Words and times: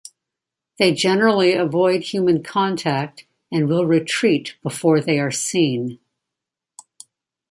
They 0.79 0.95
generally 0.95 1.53
avoid 1.53 2.01
human 2.05 2.41
contact 2.41 3.27
and 3.51 3.67
will 3.69 3.85
retreat 3.85 4.55
before 4.63 4.99
they 4.99 5.19
are 5.19 5.29
seen. 5.29 5.99